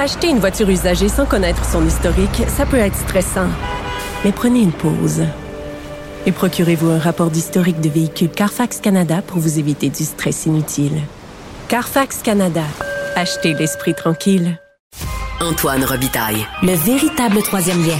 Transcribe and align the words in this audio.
Acheter 0.00 0.30
une 0.30 0.38
voiture 0.38 0.70
usagée 0.70 1.10
sans 1.10 1.26
connaître 1.26 1.62
son 1.62 1.86
historique, 1.86 2.44
ça 2.48 2.64
peut 2.64 2.78
être 2.78 2.96
stressant. 2.96 3.48
Mais 4.24 4.32
prenez 4.32 4.60
une 4.60 4.72
pause. 4.72 5.24
Et 6.24 6.32
procurez-vous 6.32 6.88
un 6.88 6.98
rapport 6.98 7.30
d'historique 7.30 7.82
de 7.82 7.90
véhicule 7.90 8.30
Carfax 8.30 8.80
Canada 8.80 9.20
pour 9.20 9.40
vous 9.40 9.58
éviter 9.58 9.90
du 9.90 10.04
stress 10.04 10.46
inutile. 10.46 11.02
Carfax 11.68 12.22
Canada. 12.22 12.62
Achetez 13.14 13.52
l'esprit 13.52 13.94
tranquille. 13.94 14.58
Antoine 15.38 15.84
Robitaille, 15.84 16.46
le 16.62 16.72
véritable 16.72 17.42
troisième 17.42 17.86
lien. 17.86 17.98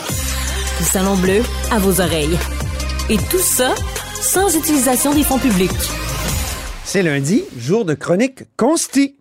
Le 0.80 0.84
Salon 0.86 1.16
Bleu 1.16 1.42
à 1.70 1.78
vos 1.80 2.00
oreilles. 2.00 2.38
Et 3.10 3.18
tout 3.18 3.42
ça 3.42 3.74
sans 4.22 4.56
utilisation 4.56 5.12
des 5.12 5.22
fonds 5.22 5.38
publics. 5.38 5.70
C'est 6.82 7.02
lundi, 7.02 7.44
jour 7.58 7.84
de 7.84 7.92
chronique 7.92 8.44
consti. 8.56 9.16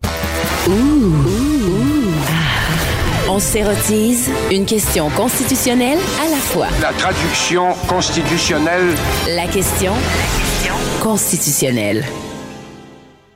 On 3.39 3.41
s'érotise 3.41 4.29
une 4.51 4.65
question 4.65 5.09
constitutionnelle 5.11 5.97
à 6.21 6.29
la 6.29 6.35
fois. 6.35 6.67
La 6.81 6.91
traduction 6.91 7.73
constitutionnelle. 7.87 8.93
La 9.33 9.47
question 9.47 9.93
constitutionnelle. 11.01 12.03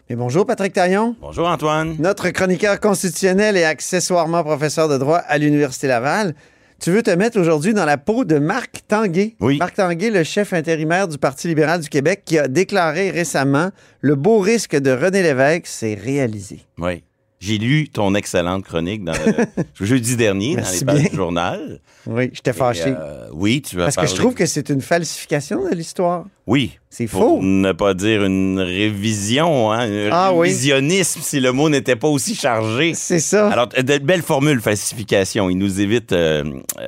Et 0.10 0.18
bonjour 0.18 0.46
Patrick 0.46 0.74
Taillon, 0.74 1.16
Bonjour 1.22 1.48
Antoine. 1.48 1.96
notre 2.00 2.28
chroniqueur 2.32 2.82
constitutionnel 2.82 3.56
et 3.56 3.64
accessoirement 3.64 4.44
professeur 4.44 4.90
de 4.90 4.98
droit 4.98 5.20
à 5.20 5.38
l'Université 5.38 5.88
Laval. 5.88 6.36
Tu 6.82 6.92
veux 6.92 7.02
te 7.02 7.12
mettre 7.12 7.40
aujourd'hui 7.40 7.74
dans 7.74 7.86
la 7.86 7.98
peau 7.98 8.26
de 8.26 8.40
Marc 8.40 8.82
Tanguay. 8.90 9.38
Oui. 9.40 9.58
Marc 9.58 9.76
Tanguay, 9.76 10.10
le 10.10 10.26
chef 10.26 10.52
intérimaire 10.52 11.08
du 11.08 11.18
Parti 11.18 11.48
libéral 11.48 11.80
du 11.80 11.88
Québec, 11.88 12.24
qui 12.26 12.38
a 12.38 12.50
déclaré 12.50 13.10
récemment 13.10 13.70
le 14.02 14.16
beau 14.16 14.40
risque 14.40 14.76
de 14.76 14.92
René 14.92 15.24
Lévesque 15.24 15.68
s'est 15.68 15.98
réalisé. 16.04 16.60
Oui. 16.78 17.04
J'ai 17.46 17.58
lu 17.58 17.90
ton 17.90 18.16
excellente 18.16 18.64
chronique 18.64 19.04
dans 19.04 19.12
le 19.12 19.86
jeudi 19.86 20.16
dernier 20.16 20.56
Merci 20.56 20.86
dans 20.86 20.94
les 20.94 21.00
pages 21.00 21.02
bien. 21.04 21.10
du 21.12 21.16
journal. 21.18 21.80
Oui, 22.06 22.30
j'étais 22.32 22.54
fâché. 22.54 22.94
euh, 22.98 23.28
oui, 23.34 23.62
tu 23.62 23.76
vas 23.76 23.84
parce 23.86 23.98
que 23.98 24.08
je 24.08 24.16
trouve 24.16 24.34
que 24.34 24.46
c'est 24.46 24.70
une 24.70 24.80
falsification 24.80 25.70
de 25.70 25.76
l'histoire. 25.76 26.24
Oui. 26.48 26.72
C'est 26.90 27.08
Pour 27.08 27.22
faux. 27.22 27.40
ne 27.42 27.74
pas 27.74 27.94
dire 27.96 28.24
une 28.24 28.60
révision, 28.62 29.74
hein, 29.74 29.80
un 29.82 30.10
Ah 30.14 30.32
oui. 30.34 30.48
révisionnisme, 30.48 31.20
si 31.22 31.42
le 31.42 31.52
mot 31.52 31.68
n'était 31.68 31.98
pas 31.98 32.08
aussi 32.08 32.34
chargé. 32.34 32.94
C'est 32.94 33.20
ça. 33.20 33.50
Alors, 33.50 33.68
de 33.68 33.98
belles 33.98 34.22
formules, 34.22 34.62
falsification. 34.62 35.50
Il 35.50 35.58
nous 35.58 35.82
évite 35.82 36.14
euh, 36.14 36.44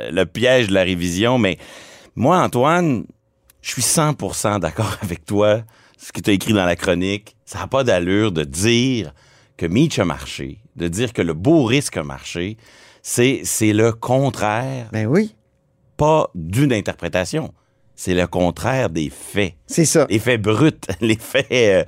le 0.10 0.24
piège 0.26 0.68
de 0.70 0.74
la 0.74 0.84
révision. 0.84 1.38
Mais 1.38 1.58
moi, 2.16 2.38
Antoine, 2.42 3.04
je 3.62 3.72
suis 3.72 3.82
100% 3.82 4.60
d'accord 4.62 4.98
avec 5.02 5.26
toi. 5.26 5.64
Ce 5.98 6.14
que 6.14 6.22
tu 6.22 6.30
as 6.30 6.34
écrit 6.34 6.54
dans 6.54 6.66
la 6.66 6.78
chronique, 6.78 7.36
ça 7.46 7.60
n'a 7.60 7.68
pas 7.68 7.84
d'allure 7.84 8.32
de 8.32 8.44
dire 8.46 9.12
que 9.58 9.66
Mitch 9.66 10.00
a 10.00 10.06
marché, 10.06 10.60
de 10.76 10.88
dire 10.88 11.14
que 11.14 11.22
le 11.22 11.34
beau 11.34 11.64
risque 11.64 11.98
a 11.98 12.04
marché. 12.04 12.58
C'est, 13.02 13.42
c'est 13.44 13.74
le 13.74 13.92
contraire, 13.94 14.88
ben 14.92 15.06
oui, 15.08 15.36
pas 15.98 16.30
d'une 16.36 16.74
interprétation. 16.74 17.54
C'est 17.98 18.14
le 18.14 18.28
contraire 18.28 18.90
des 18.90 19.10
faits. 19.10 19.54
c'est 19.68 19.86
ça. 19.86 20.06
Les 20.10 20.20
faits 20.20 20.42
bruts, 20.42 20.72
les 21.00 21.16
faits, 21.16 21.48
euh, 21.52 21.86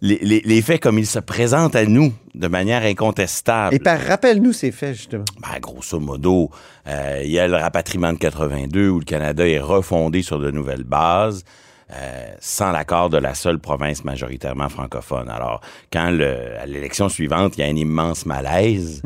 les, 0.00 0.18
les- 0.20 0.42
les 0.44 0.62
faits 0.62 0.82
comme 0.82 0.98
ils 0.98 1.06
se 1.06 1.20
présentent 1.20 1.76
à 1.76 1.84
nous 1.86 2.12
de 2.34 2.48
manière 2.48 2.82
incontestable. 2.82 3.72
Et 3.72 3.78
par 3.78 4.00
rappelle-nous 4.00 4.52
ces 4.52 4.72
faits, 4.72 4.96
justement. 4.96 5.24
Ben, 5.40 5.60
grosso 5.60 6.00
modo, 6.00 6.50
euh, 6.88 7.20
il 7.24 7.30
y 7.30 7.38
a 7.38 7.46
le 7.46 7.54
rapatriement 7.54 8.12
de 8.12 8.18
82 8.18 8.88
où 8.88 8.98
le 8.98 9.04
Canada 9.04 9.46
est 9.46 9.60
refondé 9.60 10.22
sur 10.22 10.40
de 10.40 10.50
nouvelles 10.50 10.82
bases. 10.82 11.44
Euh, 11.92 12.34
sans 12.40 12.72
l'accord 12.72 13.10
de 13.10 13.18
la 13.18 13.34
seule 13.34 13.58
province 13.58 14.04
majoritairement 14.04 14.68
francophone. 14.68 15.28
Alors, 15.28 15.60
quand 15.92 16.10
le, 16.10 16.58
à 16.58 16.66
l'élection 16.66 17.08
suivante, 17.08 17.56
il 17.56 17.60
y 17.60 17.64
a 17.64 17.66
un 17.66 17.76
immense 17.76 18.26
malaise 18.26 19.02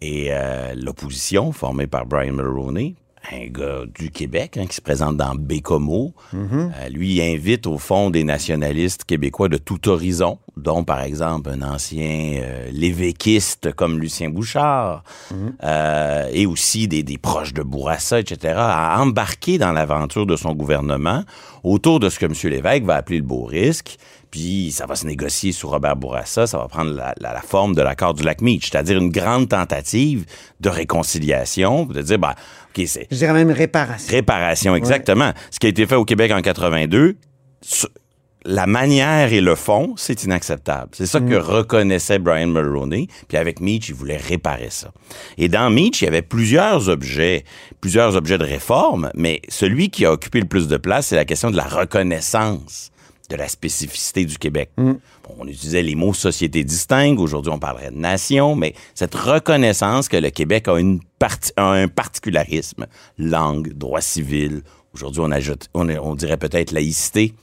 et 0.00 0.28
euh, 0.30 0.74
l'opposition, 0.76 1.52
formée 1.52 1.86
par 1.86 2.06
Brian 2.06 2.32
Mulroney, 2.32 2.94
un 3.32 3.46
gars 3.46 3.82
du 3.94 4.10
Québec 4.10 4.56
hein, 4.56 4.66
qui 4.66 4.76
se 4.76 4.80
présente 4.80 5.16
dans 5.16 5.34
Bécomo, 5.34 6.14
euh, 6.34 6.88
lui 6.90 7.14
il 7.14 7.20
invite 7.20 7.66
au 7.66 7.78
fond 7.78 8.10
des 8.10 8.24
nationalistes 8.24 9.04
québécois 9.04 9.48
de 9.48 9.56
tout 9.56 9.88
horizon, 9.88 10.38
dont 10.56 10.84
par 10.84 11.02
exemple 11.02 11.50
un 11.50 11.62
ancien 11.62 12.40
euh, 12.42 12.70
lévéquiste 12.70 13.72
comme 13.72 13.98
Lucien 13.98 14.30
Bouchard, 14.30 15.02
euh, 15.62 16.28
et 16.32 16.46
aussi 16.46 16.88
des, 16.88 17.02
des 17.02 17.18
proches 17.18 17.52
de 17.52 17.62
Bourassa, 17.62 18.20
etc., 18.20 18.54
à 18.56 19.00
embarquer 19.00 19.58
dans 19.58 19.72
l'aventure 19.72 20.26
de 20.26 20.36
son 20.36 20.54
gouvernement 20.54 21.22
autour 21.64 22.00
de 22.00 22.08
ce 22.08 22.18
que 22.18 22.26
M. 22.26 22.32
Lévesque 22.44 22.84
va 22.84 22.96
appeler 22.96 23.18
le 23.18 23.24
beau 23.24 23.44
risque. 23.44 23.98
Puis 24.30 24.72
ça 24.72 24.86
va 24.86 24.96
se 24.96 25.06
négocier 25.06 25.52
sous 25.52 25.68
Robert 25.68 25.96
Bourassa, 25.96 26.46
ça 26.46 26.58
va 26.58 26.68
prendre 26.68 26.92
la, 26.92 27.14
la- 27.20 27.32
la 27.32 27.40
forme 27.40 27.74
de 27.74 27.82
l'accord 27.82 28.12
du 28.14 28.22
lac 28.22 28.40
Meach, 28.40 28.70
c'est-à-dire 28.70 28.98
une 28.98 29.10
grande 29.10 29.48
tentative 29.48 30.24
de 30.60 30.68
réconciliation, 30.68 31.86
de 31.86 32.02
dire, 32.02 32.18
ben, 32.18 32.34
OK, 32.76 32.84
c'est 32.86 33.06
Je 33.10 33.16
dirais 33.16 33.32
même 33.32 33.50
réparation. 33.50 34.10
réparation, 34.10 34.74
exactement. 34.76 35.32
Ce 35.50 35.58
qui 35.58 35.66
a 35.66 35.68
été 35.70 35.86
fait 35.86 35.94
au 35.94 36.04
Québec 36.04 36.32
en 36.32 36.42
82, 36.42 37.16
ce- 37.62 37.86
la 38.48 38.66
manière 38.66 39.32
et 39.32 39.40
le 39.40 39.56
fond, 39.56 39.94
c'est 39.96 40.22
inacceptable. 40.22 40.90
C'est 40.92 41.06
ça 41.06 41.18
que 41.20 41.34
reconnaissait 41.34 42.20
Brian 42.20 42.46
Mulroney. 42.46 43.08
Puis 43.26 43.36
avec 43.38 43.58
Meach, 43.60 43.88
il 43.88 43.94
voulait 43.96 44.18
réparer 44.18 44.68
ça. 44.70 44.92
Et 45.36 45.48
dans 45.48 45.68
Meach, 45.68 46.00
il 46.00 46.04
y 46.04 46.08
avait 46.08 46.22
plusieurs 46.22 46.88
objets, 46.88 47.42
plusieurs 47.80 48.14
objets 48.14 48.38
de 48.38 48.44
réforme, 48.44 49.10
mais 49.16 49.40
celui 49.48 49.90
qui 49.90 50.04
a 50.04 50.12
occupé 50.12 50.38
le 50.38 50.46
plus 50.46 50.68
de 50.68 50.76
place, 50.76 51.08
c'est 51.08 51.16
la 51.16 51.24
question 51.24 51.50
de 51.50 51.56
la 51.56 51.64
reconnaissance 51.64 52.90
de 53.28 53.36
la 53.36 53.48
spécificité 53.48 54.24
du 54.24 54.38
Québec. 54.38 54.70
Bon, 54.76 54.98
on 55.38 55.46
utilisait 55.46 55.82
les 55.82 55.94
mots 55.94 56.14
société 56.14 56.64
distincte, 56.64 57.18
aujourd'hui 57.20 57.52
on 57.52 57.58
parlerait 57.58 57.90
de 57.90 57.96
nation, 57.96 58.54
mais 58.56 58.74
cette 58.94 59.14
reconnaissance 59.14 60.08
que 60.08 60.16
le 60.16 60.30
Québec 60.30 60.68
a, 60.68 60.78
une 60.78 61.00
parti- 61.18 61.52
a 61.56 61.70
un 61.72 61.88
particularisme, 61.88 62.86
langue, 63.18 63.72
droit 63.72 64.00
civil, 64.00 64.62
aujourd'hui 64.94 65.20
on, 65.24 65.30
ajoute, 65.30 65.68
on, 65.74 65.88
on 65.88 66.14
dirait 66.14 66.36
peut-être 66.36 66.70
laïcité, 66.72 67.34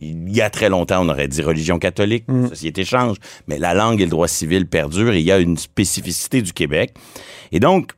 il 0.00 0.32
y 0.32 0.40
a 0.40 0.48
très 0.48 0.68
longtemps, 0.68 1.04
on 1.04 1.08
aurait 1.08 1.26
dit 1.26 1.42
religion 1.42 1.80
catholique, 1.80 2.24
la 2.28 2.48
société 2.48 2.84
change, 2.84 3.16
mais 3.48 3.58
la 3.58 3.74
langue 3.74 4.00
et 4.00 4.04
le 4.04 4.10
droit 4.10 4.28
civil 4.28 4.66
perdurent 4.66 5.12
et 5.12 5.18
il 5.18 5.26
y 5.26 5.32
a 5.32 5.38
une 5.38 5.56
spécificité 5.56 6.40
du 6.40 6.52
Québec. 6.52 6.94
Et 7.50 7.58
donc, 7.58 7.92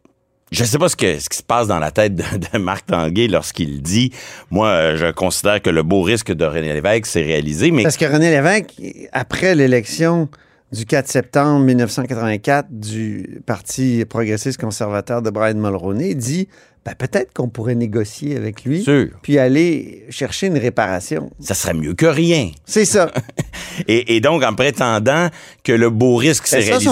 je 0.51 0.65
sais 0.65 0.79
pas 0.79 0.89
ce, 0.89 0.97
que, 0.97 1.19
ce 1.19 1.29
qui 1.29 1.39
se 1.39 1.43
passe 1.43 1.67
dans 1.67 1.79
la 1.79 1.91
tête 1.91 2.15
de, 2.15 2.25
de 2.53 2.59
Marc 2.59 2.87
Tanguay 2.87 3.29
lorsqu'il 3.29 3.83
dit 3.83 4.13
Moi, 4.51 4.69
euh, 4.69 4.97
je 4.97 5.11
considère 5.13 5.63
que 5.63 5.71
le 5.71 5.83
beau 5.83 6.03
risque 6.03 6.33
de 6.33 6.45
René 6.45 6.73
Lévesque 6.73 7.07
s'est 7.07 7.23
réalisé, 7.23 7.71
mais 7.71 7.83
Parce 7.83 7.97
que 7.97 8.07
René 8.07 8.31
Lévesque, 8.31 8.75
après 9.13 9.55
l'élection 9.55 10.29
du 10.73 10.87
4 10.87 11.09
septembre 11.09 11.65
1984 11.65 12.69
du 12.71 13.43
Parti 13.45 14.05
progressiste 14.05 14.61
conservateur 14.61 15.23
de 15.23 15.31
Brian 15.31 15.55
Mulroney, 15.55 16.15
dit 16.15 16.49
ben, 16.85 16.95
peut-être 16.97 17.35
qu'on 17.35 17.49
pourrait 17.49 17.75
négocier 17.75 18.37
avec 18.37 18.65
lui, 18.65 18.83
sûr, 18.83 19.09
puis 19.23 19.39
aller 19.39 20.07
chercher 20.09 20.47
une 20.47 20.57
réparation. 20.57 21.31
ça 21.39 21.55
serait 21.55 21.75
mieux 21.75 21.93
que 21.93 22.07
rien. 22.07 22.51
C'est 22.65 22.87
ça. 22.87 23.11
Et, 23.89 24.17
et 24.17 24.21
donc, 24.21 24.43
en 24.45 24.55
prétendant 24.55 25.29
que 25.65 25.73
le 25.73 25.91
beau 25.91 26.17
risque 26.17 26.47
s'est 26.47 26.59
Ben, 26.61 26.65
réalisé, 26.67 26.89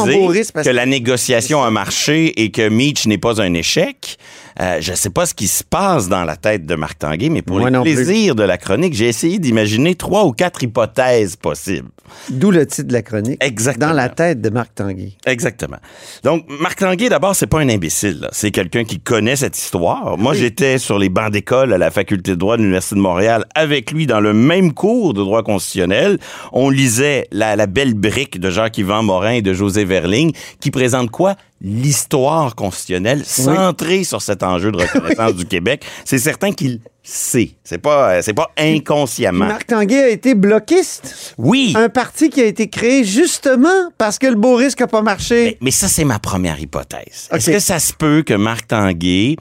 que 0.63 0.71
que- 0.71 0.75
la 0.75 0.87
négociation 0.87 1.63
a 1.63 1.71
marché 1.71 2.43
et 2.43 2.51
que 2.51 2.69
Meach 2.69 3.07
n'est 3.07 3.19
pas 3.19 3.41
un 3.41 3.55
échec, 3.55 4.17
euh, 4.61 4.79
je 4.81 4.91
ne 4.91 4.97
sais 4.97 5.11
pas 5.11 5.27
ce 5.27 5.35
qui 5.35 5.49
se 5.49 5.63
passe 5.65 6.09
dans 6.09 6.25
la 6.25 6.37
tête 6.37 6.67
de 6.67 6.75
Marc 6.75 6.99
Tanguay, 6.99 7.29
mais 7.29 7.43
pour 7.43 7.59
Moi 7.59 7.71
le 7.71 7.81
plus. 7.83 7.95
plaisir 7.95 8.35
de 8.35 8.43
la 8.43 8.59
chronique, 8.59 8.95
j'ai 8.95 9.09
essayé 9.09 9.39
d'imaginer 9.39 9.95
trois 9.95 10.25
ou 10.25 10.33
quatre 10.33 10.63
hypothèses 10.63 11.37
possibles. 11.37 11.89
D'où 12.31 12.51
le 12.51 12.67
titre 12.67 12.89
de 12.89 12.93
la 12.95 13.03
chronique. 13.03 13.43
Exactement. 13.45 13.89
Dans 13.91 13.95
la 13.95 14.09
tête 14.09 14.41
de 14.41 14.49
Marc 14.51 14.75
Tanguay. 14.75 15.13
Exactement. 15.27 15.77
Donc, 16.25 16.45
Marc 16.49 16.79
Tanguay, 16.79 17.09
d'abord, 17.09 17.37
c'est 17.37 17.47
pas 17.47 17.61
un 17.61 17.69
imbécile. 17.69 18.29
C'est 18.33 18.51
quelqu'un 18.51 18.85
qui 18.85 18.99
connaît 18.99 19.37
cette 19.37 19.59
histoire. 19.59 20.17
Moi, 20.17 20.33
j'étais 20.35 20.79
sur 20.79 20.99
les 20.99 21.11
bancs 21.11 21.31
d'école 21.31 21.73
à 21.73 21.79
la 21.79 21.91
faculté 21.91 22.31
de 22.33 22.37
droit 22.37 22.57
de 22.57 22.63
l'Université 22.63 22.97
de 22.97 23.01
Montréal 23.01 23.45
avec 23.55 23.91
lui 23.93 24.07
dans 24.07 24.21
le 24.21 24.33
même 24.33 24.73
cours 24.73 25.13
de 25.15 25.21
droit 25.21 25.43
constitutionnel. 25.43 26.19
On 26.53 26.71
lisait 26.71 27.29
la, 27.31 27.57
la 27.57 27.67
belle 27.67 27.95
brique 27.95 28.41
de 28.41 28.51
Jacques-Yvan 28.51 29.03
Morin 29.03 29.33
et 29.33 29.43
de 29.43 29.53
José 29.53 29.85
Verling 29.85 30.33
qui 30.61 30.71
présente 30.71 31.11
quoi? 31.11 31.37
L'histoire 31.61 32.55
constitutionnelle 32.55 33.25
centrée 33.25 34.05
sur 34.05 34.23
cet 34.23 34.43
enjeu 34.43 34.71
de 34.71 34.79
reconnaissance 34.79 35.35
du 35.35 35.45
Québec, 35.45 35.85
c'est 36.05 36.19
certain 36.19 36.53
qu'il 36.53 36.81
sait. 37.03 37.51
C'est 37.65 37.79
pas, 37.79 38.13
euh, 38.13 38.23
c'est 38.23 38.35
pas 38.35 38.51
inconsciemment. 38.57 39.47
Marc 39.47 39.67
Tanguay 39.67 40.03
a 40.03 40.09
été 40.09 40.35
bloquiste. 40.35 41.35
Oui. 41.39 41.73
Un 41.77 41.89
parti 41.89 42.31
qui 42.31 42.41
a 42.41 42.45
été 42.45 42.69
créé 42.69 43.05
justement 43.05 43.91
parce 43.97 44.19
que 44.19 44.27
le 44.27 44.37
beau 44.37 44.55
risque 44.55 44.81
n'a 44.81 44.87
pas 44.87 45.03
marché. 45.03 45.45
Mais, 45.45 45.59
mais 45.63 45.71
ça, 45.71 45.89
c'est 45.89 46.05
ma 46.05 46.19
première 46.19 46.61
hypothèse. 46.61 47.29
Est-ce 47.33 47.51
que 47.51 47.59
ça 47.59 47.79
se 47.81 47.93
peut 47.93 48.23
que 48.25 48.35
Marc 48.35 48.69
Tanguay, 48.69 49.37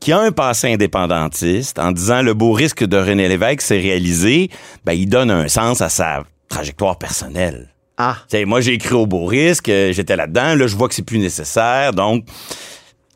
qui 0.00 0.12
a 0.12 0.18
un 0.18 0.32
passé 0.32 0.72
indépendantiste, 0.72 1.78
en 1.78 1.92
disant 1.92 2.22
le 2.22 2.34
beau 2.34 2.52
risque 2.52 2.84
de 2.84 2.96
René 2.96 3.28
Lévesque 3.28 3.60
s'est 3.60 3.78
réalisé, 3.78 4.50
ben, 4.84 4.94
il 4.94 5.08
donne 5.08 5.30
un 5.30 5.46
sens 5.48 5.82
à 5.82 5.88
sa 5.88 6.24
trajectoire 6.48 6.98
personnelle? 6.98 7.68
Ah. 8.02 8.16
T'sais, 8.28 8.44
moi, 8.44 8.60
j'ai 8.60 8.72
écrit 8.74 8.94
au 8.94 9.06
beau 9.06 9.26
risque, 9.26 9.68
euh, 9.68 9.92
j'étais 9.92 10.16
là-dedans, 10.16 10.54
là, 10.54 10.66
je 10.66 10.76
vois 10.76 10.88
que 10.88 10.94
c'est 10.94 11.02
plus 11.04 11.18
nécessaire, 11.18 11.92
donc, 11.92 12.24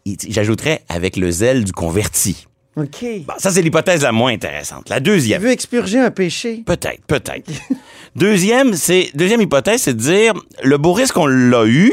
il- 0.05 0.17
j'ajouterais 0.29 0.83
avec 0.89 1.17
le 1.17 1.31
zèle 1.31 1.65
du 1.65 1.73
converti. 1.73 2.47
OK. 2.77 3.05
Bon, 3.27 3.35
ça, 3.39 3.51
c'est 3.53 3.63
l'hypothèse 3.63 4.03
la 4.03 4.11
moins 4.13 4.33
intéressante. 4.33 4.89
La 4.89 4.97
Il 4.99 5.03
deuxième. 5.05 5.41
veut 5.41 5.53
expurger 5.53 6.01
un 6.01 6.11
péché. 6.11 6.63
Peut-être, 6.67 7.03
peut-être. 7.07 7.49
deuxième, 8.17 8.75
c'est 8.75 9.11
deuxième 9.15 9.41
hypothèse, 9.41 9.83
c'est 9.83 9.95
de 9.95 10.01
dire 10.01 10.35
le 10.63 10.77
beau 10.77 10.93
risque 10.93 11.17
on 11.17 11.27
l'a 11.27 11.65
eu. 11.67 11.91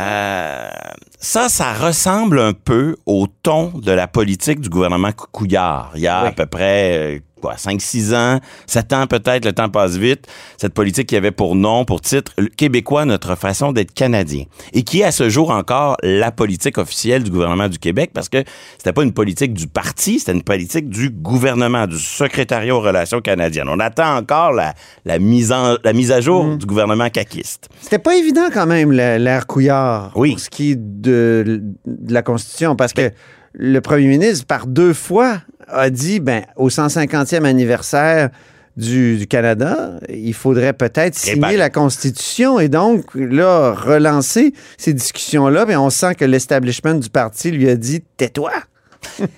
euh, 0.00 0.68
ça, 1.18 1.48
ça 1.48 1.72
ressemble 1.74 2.40
un 2.40 2.52
peu 2.54 2.96
au 3.06 3.26
ton 3.42 3.68
de 3.78 3.92
la 3.92 4.06
politique 4.08 4.60
du 4.60 4.68
gouvernement 4.68 5.12
Cou- 5.12 5.26
Couillard. 5.30 5.92
Il 5.96 6.00
y 6.00 6.06
a 6.08 6.22
Oui. 6.22 6.28
à 6.28 6.32
peu 6.32 6.46
près 6.46 7.16
euh, 7.16 7.18
quoi, 7.42 7.56
5-6 7.56 8.14
ans, 8.14 8.40
7 8.66 8.92
ans 8.94 9.06
peut-être, 9.06 9.44
le 9.44 9.52
temps 9.52 9.68
passe 9.68 9.96
vite. 9.96 10.26
Cette 10.56 10.72
politique 10.72 11.08
qui 11.08 11.16
avait 11.16 11.30
pour 11.32 11.54
nom, 11.56 11.84
pour 11.84 12.00
titre, 12.00 12.32
Québécois, 12.56 13.04
notre 13.04 13.34
façon 13.34 13.72
d'être 13.72 13.92
Canadien. 13.92 14.44
Et 14.72 14.82
qui 14.84 15.00
est 15.00 15.04
à 15.04 15.12
ce 15.12 15.28
jour 15.28 15.50
encore 15.50 15.96
la 16.02 16.30
politique 16.32 16.78
officielle 16.78 17.22
du 17.24 17.30
gouvernement 17.30 17.68
du 17.68 17.78
Québec 17.78 18.12
parce 18.14 18.28
que 18.30 18.44
c'était 18.78 18.92
pas 18.94 19.02
une 19.02 19.12
politique 19.12 19.52
du 19.52 19.66
parti, 19.66 20.18
c'était 20.20 20.32
une 20.32 20.42
politique 20.44 20.88
du 20.88 21.10
gouvernement, 21.10 21.86
du 21.86 21.98
secrétariat 21.98 22.74
aux 22.74 22.80
relations 22.80 23.20
canadiennes. 23.20 23.68
On 23.68 23.80
attend 23.80 24.16
encore 24.16 24.52
la, 24.52 24.74
la, 25.04 25.18
mise, 25.18 25.52
en, 25.52 25.76
la 25.82 25.92
mise 25.92 26.12
à 26.12 26.20
jour 26.20 26.44
Mm. 26.44 26.58
du 26.58 26.66
gouvernement 26.66 27.10
caquiste. 27.10 27.68
C'était 27.80 27.98
pas 27.98 28.14
évident 28.16 28.46
quand 28.52 28.66
même, 28.66 28.92
l'ère 28.92 29.46
Couillard, 29.46 30.12
Oui. 30.14 30.30
pour 30.30 30.40
ce 30.40 30.48
qui 30.48 30.70
est 30.72 30.76
de, 30.78 31.60
de 31.86 32.12
la 32.14 32.22
Constitution, 32.22 32.76
parce 32.76 32.92
que 32.92 33.10
le 33.54 33.80
premier 33.80 34.06
ministre, 34.06 34.46
par 34.46 34.66
deux 34.66 34.92
fois, 34.92 35.42
a 35.68 35.90
dit, 35.90 36.20
ben, 36.20 36.44
au 36.56 36.68
150e 36.68 37.44
anniversaire 37.44 38.30
du, 38.76 39.18
du 39.18 39.26
Canada, 39.26 39.98
il 40.08 40.34
faudrait 40.34 40.72
peut-être 40.72 41.14
signer 41.14 41.56
la 41.56 41.70
Constitution 41.70 42.58
et 42.58 42.68
donc, 42.68 43.04
là, 43.14 43.72
relancer 43.72 44.54
ces 44.78 44.94
discussions-là. 44.94 45.66
Mais 45.66 45.76
on 45.76 45.90
sent 45.90 46.14
que 46.14 46.24
l'establishment 46.24 46.94
du 46.94 47.10
parti 47.10 47.50
lui 47.50 47.68
a 47.68 47.76
dit, 47.76 48.02
tais-toi. 48.16 48.52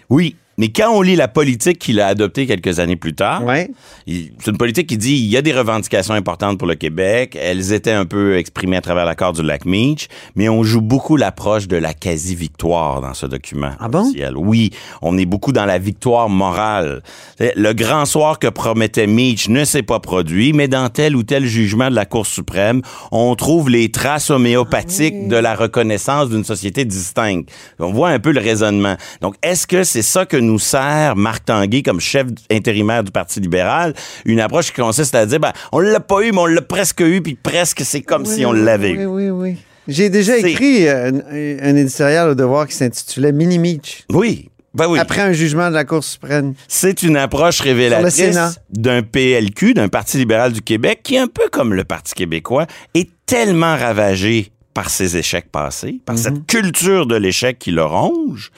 Oui, 0.09 0.37
mais 0.59 0.69
quand 0.69 0.91
on 0.93 1.03
lit 1.03 1.17
la 1.17 1.29
politique 1.29 1.79
qu'il 1.79 2.01
a 2.01 2.07
adoptée 2.07 2.47
quelques 2.47 2.79
années 2.81 2.97
plus 2.97 3.15
tard, 3.15 3.45
Ouais. 3.45 3.71
c'est 4.07 4.47
une 4.51 4.57
politique 4.59 4.87
qui 4.89 4.97
dit 4.99 5.15
il 5.17 5.27
y 5.31 5.37
a 5.37 5.43
des 5.43 5.53
revendications 5.53 6.15
importantes 6.15 6.59
pour 6.59 6.69
le 6.69 6.75
Québec. 6.75 7.37
Elles 7.41 7.73
étaient 7.73 7.93
un 7.93 8.07
peu 8.07 8.37
exprimées 8.37 8.77
à 8.77 8.81
travers 8.81 9.05
l'accord 9.05 9.33
du 9.33 9.43
lac 9.43 9.65
Meach, 9.65 10.09
mais 10.37 10.49
on 10.49 10.63
joue 10.63 10.81
beaucoup 10.81 11.17
l'approche 11.17 11.69
de 11.69 11.77
la 11.77 11.95
quasi-victoire 11.95 13.01
dans 13.01 13.15
ce 13.15 13.27
document. 13.27 13.73
Ah 13.81 13.89
bon? 13.89 14.03
officiel. 14.09 14.35
Oui, 14.37 14.71
on 15.03 15.17
est 15.19 15.25
beaucoup 15.27 15.53
dans 15.53 15.65
la 15.67 15.79
victoire 15.79 16.29
morale. 16.29 17.03
Le 17.41 17.73
grand 17.73 18.05
soir 18.05 18.39
que 18.39 18.47
promettait 18.49 19.07
Meach 19.07 19.49
ne 19.49 19.65
s'est 19.65 19.83
pas 19.83 20.01
produit, 20.01 20.53
mais 20.53 20.69
dans 20.69 20.89
tel 20.89 21.17
ou 21.17 21.23
tel 21.23 21.47
jugement 21.47 21.91
de 21.91 21.95
la 21.95 22.05
Cour 22.07 22.27
suprême, 22.27 22.83
on 23.13 23.35
trouve 23.35 23.71
les 23.71 23.91
traces 23.91 24.31
homéopathiques 24.31 25.29
de 25.29 25.37
la 25.37 25.55
reconnaissance 25.55 26.29
d'une 26.31 26.45
société 26.45 26.85
distincte. 26.85 27.49
On 27.79 27.93
voit 27.93 28.11
un 28.11 28.19
peu 28.19 28.31
le 28.33 28.41
raisonnement. 28.41 28.97
Donc, 29.21 29.35
est-ce 29.43 29.67
que 29.67 29.85
c'est 29.85 30.03
ça 30.03 30.27
que 30.27 30.37
nous 30.45 30.59
sert 30.59 31.17
Marc 31.17 31.47
Tanguay 31.47 31.83
comme 31.83 32.01
chef 32.01 32.27
intérimaire 32.51 33.03
du 33.03 33.11
Parti 33.11 33.41
libéral? 33.41 33.95
Une 34.25 34.41
approche 34.41 34.73
qui 34.73 34.81
consiste 34.81 35.15
à 35.15 35.27
dire, 35.27 35.41
ben, 35.41 35.53
on 35.73 35.81
l'a 35.81 36.01
pas 36.01 36.23
eu, 36.23 36.33
mais 36.33 36.39
on 36.39 36.47
l'a 36.47 36.63
presque 36.63 37.01
eu, 37.01 37.21
puis 37.21 37.35
presque 37.35 37.83
c'est 37.85 38.03
comme 38.03 38.25
si 38.25 38.45
on 38.47 38.53
l'avait 38.53 38.93
oui, 38.93 39.03
eu. 39.03 39.07
Oui, 39.07 39.31
oui, 39.31 39.57
J'ai 39.89 40.11
déjà 40.11 40.37
écrit 40.39 40.87
euh, 40.89 41.11
un, 41.11 41.71
un 41.71 41.77
éditorial 41.77 42.31
au 42.31 42.35
devoir 42.35 42.67
qui 42.67 42.75
s'intitulait 42.75 43.33
Mini 43.33 43.59
Meach. 43.59 44.05
Oui. 44.13 44.51
Ben 44.75 44.89
oui. 44.89 44.99
Après 44.99 45.21
un 45.21 45.33
jugement 45.33 45.69
de 45.69 45.75
la 45.75 45.85
Cour 45.85 46.03
suprême. 46.03 46.55
C'est 46.67 47.05
une 47.05 47.17
approche 47.17 47.61
révélatrice 47.61 48.37
d'un 48.71 49.03
PLQ, 49.03 49.75
d'un 49.75 49.89
Parti 49.89 50.19
libéral 50.19 50.53
du 50.53 50.63
Québec, 50.63 51.01
qui, 51.05 51.17
un 51.17 51.29
peu 51.29 51.49
comme 51.51 51.75
le 51.75 51.85
Parti 51.85 52.15
québécois, 52.15 52.67
est 52.95 53.09
tellement 53.25 53.77
ravagé 53.77 54.51
par 54.75 54.91
ses 54.91 55.17
échecs 55.17 55.51
passés, 55.53 56.01
par 56.05 56.19
cette 56.19 56.47
culture 56.47 57.07
de 57.07 57.15
l'échec 57.15 57.61
qui 57.61 57.71
le 57.71 57.85
ronge, 57.85 58.51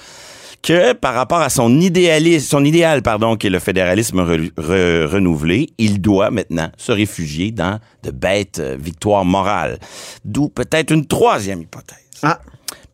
que 0.67 0.93
par 0.95 1.15
rapport 1.15 1.41
à 1.41 1.49
son 1.49 1.81
idéalisme, 1.81 2.45
son 2.49 2.65
idéal, 2.65 3.01
pardon, 3.03 3.37
qui 3.37 3.47
est 3.47 3.51
le 3.51 3.61
fédéralisme 3.61 4.19
re- 4.21 4.53
re- 4.55 5.05
renouvelé, 5.07 5.69
il 5.79 6.01
doit 6.01 6.31
maintenant 6.33 6.71
se 6.77 6.91
réfugier 6.91 7.53
dans 7.53 7.79
de 8.03 8.11
bêtes 8.11 8.59
euh, 8.59 8.77
victoires 8.79 9.25
morales. 9.25 9.79
D'où 10.25 10.49
peut-être 10.49 10.91
une 10.93 11.07
troisième 11.07 11.63
hypothèse 11.63 11.99
Ah, 12.25 12.41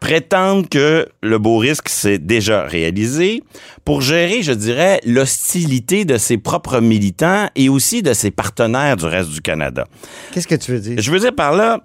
prétendent 0.00 0.68
que 0.68 1.08
le 1.22 1.38
beau 1.38 1.56
risque 1.56 1.88
s'est 1.88 2.18
déjà 2.18 2.64
réalisé 2.66 3.42
pour 3.86 4.02
gérer, 4.02 4.42
je 4.42 4.52
dirais, 4.52 5.00
l'hostilité 5.06 6.04
de 6.04 6.18
ses 6.18 6.36
propres 6.36 6.80
militants 6.80 7.48
et 7.56 7.70
aussi 7.70 8.02
de 8.02 8.12
ses 8.12 8.30
partenaires 8.30 8.96
du 8.96 9.06
reste 9.06 9.30
du 9.30 9.40
Canada. 9.40 9.86
qu'est-ce 10.32 10.48
que 10.48 10.56
tu 10.56 10.72
veux 10.72 10.80
dire? 10.80 10.96
Je 11.00 11.10
veux 11.10 11.20
dire 11.20 11.34
par 11.34 11.52
là, 11.54 11.80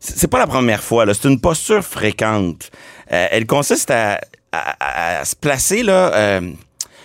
c'est 0.00 0.28
pas 0.28 0.38
la 0.38 0.46
première 0.46 0.82
fois, 0.82 1.04
là, 1.06 1.14
c'est 1.14 1.28
une 1.28 1.40
posture 1.40 1.82
fréquente. 1.84 2.70
Euh, 3.12 3.26
elle 3.30 3.46
consiste 3.46 3.90
à, 3.90 4.20
à- 4.52 5.20
à- 5.20 5.24
se 5.24 5.36
placer 5.36 5.82
là, 5.82 6.12
euh, 6.14 6.52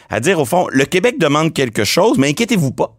à 0.10 0.20
dire 0.20 0.40
au 0.40 0.46
fond, 0.46 0.68
le 0.72 0.86
Québec 0.86 1.20
demande 1.20 1.54
quelque 1.54 1.84
chose, 1.84 2.18
mais 2.18 2.30
inquiétez-vous 2.30 2.72
pas. 2.72 2.96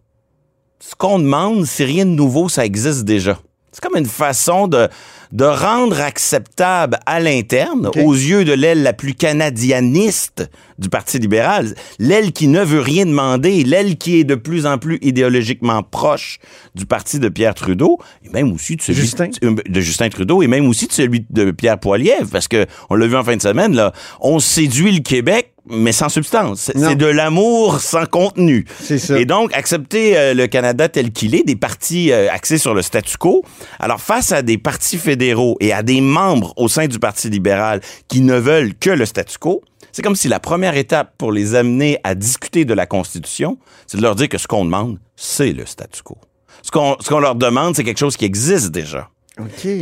Ce 0.79 0.95
qu'on 0.95 1.19
demande, 1.19 1.65
c'est 1.65 1.85
rien 1.85 2.05
de 2.05 2.11
nouveau, 2.11 2.49
ça 2.49 2.65
existe 2.65 3.03
déjà. 3.03 3.39
C'est 3.71 3.81
comme 3.81 3.97
une 3.97 4.05
façon 4.05 4.67
de, 4.67 4.87
de 5.31 5.45
rendre 5.45 5.99
acceptable 5.99 6.99
à 7.05 7.19
l'interne, 7.19 7.89
aux 7.97 8.13
yeux 8.13 8.45
de 8.45 8.53
l'aile 8.53 8.83
la 8.83 8.93
plus 8.93 9.13
canadianiste 9.13 10.49
du 10.79 10.89
Parti 10.89 11.19
libéral, 11.19 11.73
l'aile 11.99 12.31
qui 12.31 12.47
ne 12.47 12.63
veut 12.63 12.81
rien 12.81 13.05
demander, 13.05 13.63
l'aile 13.63 13.97
qui 13.97 14.19
est 14.19 14.23
de 14.23 14.35
plus 14.35 14.65
en 14.65 14.77
plus 14.77 14.99
idéologiquement 15.01 15.81
proche 15.83 16.39
du 16.75 16.85
parti 16.85 17.19
de 17.19 17.29
Pierre 17.29 17.55
Trudeau, 17.55 17.97
et 18.23 18.29
même 18.29 18.53
aussi 18.53 18.75
de 18.75 18.81
celui 18.81 19.01
Justin. 19.01 19.29
de 19.41 19.81
Justin 19.81 20.09
Trudeau, 20.09 20.41
et 20.41 20.47
même 20.47 20.67
aussi 20.67 20.87
de 20.87 20.93
celui 20.93 21.25
de 21.29 21.51
Pierre 21.51 21.79
Poilievre, 21.79 22.29
parce 22.31 22.47
que 22.47 22.65
on 22.89 22.95
l'a 22.95 23.07
vu 23.07 23.15
en 23.15 23.23
fin 23.23 23.35
de 23.35 23.41
semaine, 23.41 23.75
là, 23.75 23.91
on 24.21 24.39
séduit 24.39 24.91
le 24.91 25.01
Québec, 25.01 25.53
mais 25.69 25.91
sans 25.91 26.09
substance. 26.09 26.71
C'est 26.73 26.95
de 26.95 27.05
l'amour 27.05 27.81
sans 27.81 28.05
contenu. 28.05 28.65
C'est 28.79 28.97
ça. 28.97 29.19
Et 29.19 29.25
donc, 29.25 29.53
accepter 29.53 30.17
euh, 30.17 30.33
le 30.33 30.47
Canada 30.47 30.87
tel 30.87 31.11
qu'il 31.11 31.35
est, 31.35 31.43
des 31.43 31.55
partis 31.55 32.11
euh, 32.11 32.31
axés 32.31 32.57
sur 32.57 32.73
le 32.73 32.81
statu 32.81 33.17
quo. 33.17 33.43
Alors, 33.79 33.99
face 33.99 34.31
à 34.31 34.41
des 34.41 34.57
partis 34.57 34.97
fédéraux 34.97 35.16
et 35.59 35.73
à 35.73 35.83
des 35.83 36.01
membres 36.01 36.53
au 36.57 36.67
sein 36.67 36.87
du 36.87 36.99
Parti 36.99 37.29
libéral 37.29 37.81
qui 38.07 38.21
ne 38.21 38.35
veulent 38.35 38.73
que 38.75 38.89
le 38.89 39.05
statu 39.05 39.37
quo, 39.37 39.61
c'est 39.91 40.01
comme 40.01 40.15
si 40.15 40.27
la 40.27 40.39
première 40.39 40.77
étape 40.77 41.13
pour 41.17 41.31
les 41.31 41.55
amener 41.55 41.99
à 42.03 42.15
discuter 42.15 42.65
de 42.65 42.73
la 42.73 42.85
Constitution, 42.85 43.57
c'est 43.87 43.97
de 43.97 44.03
leur 44.03 44.15
dire 44.15 44.29
que 44.29 44.37
ce 44.37 44.47
qu'on 44.47 44.65
demande, 44.65 44.99
c'est 45.15 45.53
le 45.53 45.65
statu 45.65 46.03
quo. 46.03 46.17
Ce 46.61 46.69
qu'on 46.71 47.19
leur 47.19 47.35
demande, 47.35 47.75
c'est 47.75 47.83
quelque 47.83 47.97
chose 47.99 48.17
qui 48.17 48.25
existe 48.25 48.71
déjà. 48.71 49.09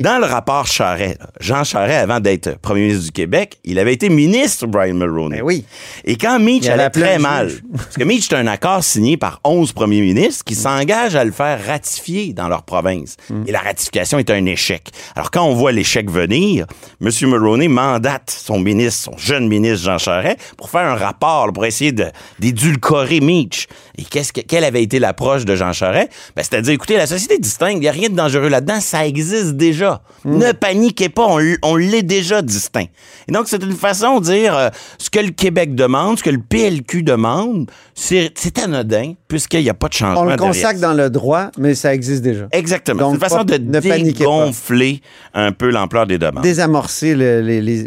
Dans 0.02 0.20
le 0.20 0.26
rapport 0.26 0.68
Charret, 0.68 1.18
Jean 1.40 1.64
Charret, 1.64 1.96
avant 1.96 2.20
d'être 2.20 2.58
premier 2.60 2.82
ministre 2.82 3.06
du 3.06 3.12
Québec, 3.12 3.58
il 3.64 3.80
avait 3.80 3.94
été 3.94 4.10
ministre, 4.10 4.68
Brian 4.68 4.96
Mulroney. 4.96 5.38
Ben 5.38 5.44
oui. 5.44 5.66
Et 6.04 6.18
quand 6.18 6.40
Mitch 6.40 6.68
allait 6.68 6.90
très 6.90 7.20
mal, 7.20 7.52
parce 7.74 7.96
que 7.96 8.04
Mitch, 8.04 8.28
c'est 8.28 8.36
un 8.36 8.48
accord 8.48 8.84
signé 8.84 9.16
par 9.16 9.40
11 9.46 9.72
premiers 9.72 10.02
ministres 10.02 10.44
qui 10.44 10.56
s'engagent 10.56 11.16
à 11.16 11.24
le 11.24 11.32
faire 11.32 11.66
ratifier 11.66 12.34
dans 12.34 12.50
leur 12.50 12.64
province. 12.64 13.16
Mm. 13.30 13.44
Et 13.48 13.52
la 13.52 13.60
ratification 13.60 14.20
est 14.20 14.30
un 14.30 14.46
échec. 14.46 14.90
Alors, 15.16 15.32
quand 15.32 15.44
on 15.44 15.54
voit 15.54 15.72
l'échec 15.72 16.10
venir, 16.12 16.66
M. 17.02 17.10
Mulroney 17.22 17.70
mandate 17.70 18.30
son 18.30 18.60
ministre, 18.60 19.12
son 19.12 19.18
jeune 19.18 19.48
ministre 19.48 19.86
Jean 19.86 19.98
Charest, 19.98 20.38
pour 20.58 20.70
faire 20.70 20.86
un 20.86 20.96
rapport, 20.96 21.52
pour 21.54 21.66
essayer 21.66 21.94
d'édulcorer 22.40 23.22
Mitch. 23.22 23.68
Et 23.98 24.04
qu'est-ce 24.04 24.34
que, 24.34 24.42
quelle 24.42 24.64
avait 24.64 24.84
été 24.84 25.00
l'approche 25.00 25.46
de 25.46 25.56
Jean 25.56 25.74
Charest? 25.74 26.10
Ben, 26.36 26.44
c'est-à-dire, 26.44 26.74
écoutez, 26.74 26.98
la 26.98 27.08
société 27.08 27.36
est 27.36 27.40
distincte, 27.40 27.78
il 27.78 27.82
n'y 27.82 27.88
a 27.88 27.92
rien 27.92 28.10
de 28.10 28.16
dangereux 28.16 28.50
là-dedans, 28.50 28.80
ça 28.80 29.06
existe 29.06 29.54
déjà. 29.54 30.02
Ne 30.26 30.52
paniquez 30.52 31.10
pas, 31.10 31.28
on, 31.62 31.76
l'est 31.76 32.04
déjà 32.04 32.42
distinct. 32.42 32.86
Et 33.28 33.32
donc, 33.32 33.48
c'est 33.48 33.62
une 33.62 33.76
façon 33.76 34.20
de 34.20 34.26
dire 34.26 34.58
euh, 34.58 34.70
ce 34.98 35.10
que 35.10 35.20
le 35.20 35.30
Québec 35.30 35.76
demande, 35.76 36.18
ce 36.18 36.24
que 36.24 36.30
le 36.30 36.40
PLQ 36.40 37.04
demande, 37.04 37.70
c'est 37.94 38.32
anodin, 38.64 39.14
puisqu'il 39.28 39.62
n'y 39.62 39.70
a 39.70 39.74
pas 39.74 39.88
de 39.88 39.94
changement. 39.94 40.22
On 40.22 40.26
le 40.26 40.36
consacre 40.36 40.80
dans 40.80 40.94
le 40.94 41.10
droit, 41.10 41.52
mais 41.58 41.76
ça 41.76 41.94
existe 41.94 42.24
déjà. 42.24 42.48
Exactement. 42.52 43.02
Donc, 43.02 43.10
C'est 43.12 43.26
une 43.26 43.30
façon 43.30 43.44
de 43.44 43.58
ne 43.58 43.80
dégonfler 43.80 45.02
un 45.34 45.52
peu 45.52 45.70
l'ampleur 45.70 46.08
des 46.08 46.18
demandes. 46.18 46.44
Désamorcer 46.44 47.16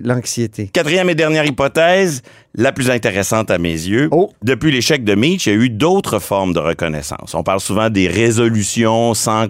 l'anxiété. 0.05 0.69
Quatrième 0.73 1.11
et 1.11 1.15
dernière 1.15 1.45
hypothèse, 1.45 2.23
la 2.55 2.73
plus 2.73 2.91
intéressante 2.91 3.51
à 3.51 3.59
mes 3.59 3.71
yeux. 3.73 4.09
Oh. 4.11 4.31
Depuis 4.43 4.71
l'échec 4.73 5.05
de 5.05 5.15
Mitch, 5.15 5.47
il 5.47 5.51
y 5.51 5.57
a 5.57 5.59
eu 5.59 5.71
d'autres 5.71 6.19
formes 6.19 6.53
de 6.53 6.59
reconnaissance. 6.59 7.35
On 7.35 7.43
parle 7.43 7.61
souvent 7.61 7.91
des 7.91 8.09
résolutions 8.09 9.15
sans, 9.15 9.49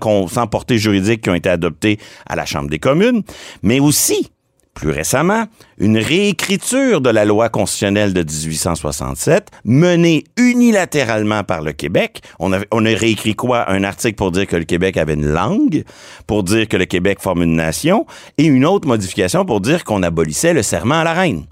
portée 0.50 0.78
juridique 0.78 1.22
qui 1.22 1.30
ont 1.30 1.34
été 1.34 1.48
adoptées 1.48 1.98
à 2.26 2.36
la 2.36 2.44
Chambre 2.44 2.68
des 2.68 2.78
communes, 2.78 3.22
mais 3.62 3.80
aussi, 3.80 4.30
Plus 4.78 4.90
récemment, 4.90 5.46
une 5.78 5.98
réécriture 5.98 7.00
de 7.00 7.10
la 7.10 7.24
loi 7.24 7.48
constitutionnelle 7.48 8.12
de 8.14 8.22
1867, 8.22 9.50
menée 9.64 10.22
unilatéralement 10.36 11.42
par 11.42 11.62
le 11.62 11.72
Québec. 11.72 12.22
On 12.38 12.52
a, 12.52 12.60
réécrit 12.70 13.34
quoi? 13.34 13.68
Un 13.68 13.82
article 13.82 14.14
pour 14.14 14.30
dire 14.30 14.46
que 14.46 14.54
le 14.54 14.62
Québec 14.62 14.96
avait 14.96 15.14
une 15.14 15.26
langue, 15.26 15.82
pour 16.28 16.44
dire 16.44 16.68
que 16.68 16.76
le 16.76 16.84
Québec 16.84 17.18
forme 17.20 17.42
une 17.42 17.56
nation, 17.56 18.06
et 18.36 18.44
une 18.44 18.64
autre 18.64 18.86
modification 18.86 19.44
pour 19.44 19.60
dire 19.60 19.82
qu'on 19.82 20.04
abolissait 20.04 20.54
le 20.54 20.62
serment 20.62 21.00
à 21.00 21.04
la 21.04 21.12
reine. 21.12 21.46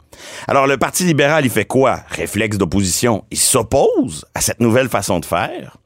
Alors, 0.47 0.68
le 0.68 0.76
Parti 0.76 1.02
libéral, 1.02 1.45
il 1.45 1.50
fait 1.50 1.64
quoi? 1.64 2.02
Réflexe 2.09 2.59
d'opposition. 2.59 3.25
Il 3.33 3.38
s'oppose 3.38 4.25
à 4.37 4.40
cette 4.40 4.61
nouvelle 4.61 4.88
façon 4.88 5.18
de 5.18 5.25
faire. 5.25 5.78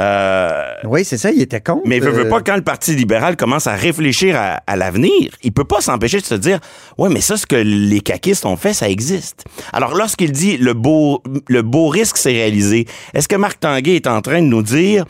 Euh, 0.00 0.72
Oui, 0.84 1.04
c'est 1.04 1.18
ça, 1.18 1.30
il 1.30 1.42
était 1.42 1.60
con. 1.60 1.80
mais 1.84 2.00
veut, 2.00 2.10
veut 2.10 2.28
pas, 2.28 2.40
quand 2.40 2.56
le 2.56 2.62
Parti 2.62 2.94
libéral 2.94 3.36
commence 3.36 3.66
à 3.66 3.74
réfléchir 3.74 4.36
à, 4.36 4.60
à 4.66 4.76
l'avenir, 4.76 5.30
il 5.42 5.52
peut 5.52 5.64
pas 5.64 5.80
s'empêcher 5.80 6.18
de 6.20 6.24
se 6.24 6.34
dire, 6.34 6.58
ouais, 6.98 7.08
mais 7.08 7.20
ça, 7.20 7.36
ce 7.36 7.46
que 7.46 7.56
les 7.56 8.00
caquistes 8.00 8.46
ont 8.46 8.56
fait, 8.56 8.72
ça 8.72 8.88
existe. 8.88 9.44
Alors, 9.72 9.94
lorsqu'il 9.94 10.32
dit 10.32 10.56
le 10.56 10.74
beau, 10.74 11.22
le 11.48 11.62
beau 11.62 11.88
risque 11.88 12.16
s'est 12.16 12.32
réalisé, 12.32 12.86
est-ce 13.14 13.28
que 13.28 13.36
Marc 13.36 13.60
Tanguay 13.60 13.96
est 13.96 14.06
en 14.06 14.20
train 14.22 14.40
de 14.40 14.46
nous 14.46 14.62
dire, 14.62 15.04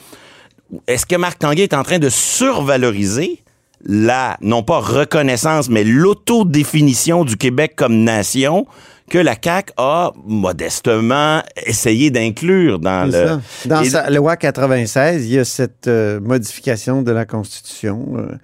est-ce 0.86 1.06
que 1.06 1.16
Marc 1.16 1.38
Tanguay 1.38 1.62
est 1.64 1.74
en 1.74 1.82
train 1.82 1.98
de 1.98 2.08
survaloriser 2.08 3.38
la, 3.84 4.36
non 4.40 4.62
pas 4.62 4.78
reconnaissance, 4.78 5.68
mais 5.68 5.82
l'autodéfinition 5.84 7.24
du 7.24 7.36
Québec 7.36 7.74
comme 7.76 7.96
nation 8.04 8.66
que 9.12 9.18
la 9.18 9.34
CAQ 9.38 9.72
a 9.76 10.10
modestement 10.24 11.42
essayé 11.66 12.10
d'inclure 12.10 12.78
dans 12.78 13.04
le... 13.04 13.12
ça. 13.12 13.40
Dans 13.66 13.82
Et- 13.82 13.90
sa 13.90 14.08
loi 14.08 14.36
96, 14.38 15.26
il 15.26 15.32
y 15.34 15.38
a 15.38 15.44
cette 15.44 15.86
euh, 15.86 16.18
modification 16.18 17.02
de 17.02 17.12
la 17.12 17.26
Constitution. 17.26 18.06
euh, 18.16 18.34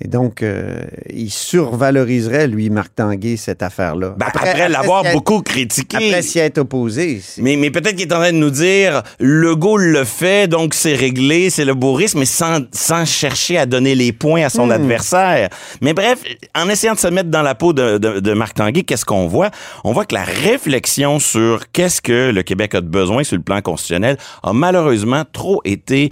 et 0.00 0.06
donc, 0.06 0.42
euh, 0.42 0.84
il 1.10 1.30
survaloriserait, 1.30 2.46
lui, 2.46 2.70
Marc 2.70 2.94
Tanguay, 2.94 3.36
cette 3.36 3.62
affaire-là. 3.62 4.14
Ben, 4.16 4.26
après, 4.26 4.68
l'avoir 4.68 5.02
beaucoup 5.12 5.42
critiqué. 5.42 5.96
Après 5.96 6.22
s'y 6.22 6.38
être 6.38 6.58
opposé. 6.58 7.20
Mais, 7.38 7.56
mais 7.56 7.70
peut-être 7.70 7.96
qu'il 7.96 8.06
est 8.08 8.12
en 8.12 8.20
train 8.20 8.32
de 8.32 8.38
nous 8.38 8.50
dire, 8.50 9.02
Legault 9.18 9.76
le 9.76 10.04
fait, 10.04 10.46
donc 10.48 10.74
c'est 10.74 10.94
réglé, 10.94 11.50
c'est 11.50 11.64
le 11.64 11.74
beau 11.74 11.94
risque, 11.94 12.16
mais 12.16 12.26
sans, 12.26 12.60
sans 12.72 13.04
chercher 13.04 13.58
à 13.58 13.66
donner 13.66 13.94
les 13.94 14.12
points 14.12 14.44
à 14.44 14.50
son 14.50 14.70
adversaire. 14.70 15.48
Mais 15.80 15.94
bref, 15.94 16.20
en 16.54 16.68
essayant 16.68 16.94
de 16.94 17.00
se 17.00 17.08
mettre 17.08 17.30
dans 17.30 17.42
la 17.42 17.54
peau 17.54 17.72
de, 17.72 17.98
de, 17.98 18.20
de 18.20 18.32
Marc 18.34 18.54
Tanguay, 18.54 18.82
qu'est-ce 18.82 19.04
qu'on 19.04 19.26
voit? 19.26 19.50
On 19.82 19.92
voit 19.92 20.04
que 20.04 20.14
la 20.14 20.24
réflexion 20.24 21.18
sur 21.18 21.70
qu'est-ce 21.72 22.00
que 22.00 22.30
le 22.30 22.42
Québec 22.42 22.74
a 22.74 22.80
de 22.80 22.86
besoin 22.86 23.24
sur 23.24 23.36
le 23.36 23.42
plan 23.42 23.60
constitutionnel 23.60 24.16
a 24.42 24.52
malheureusement 24.52 25.24
trop 25.32 25.60
été 25.64 26.08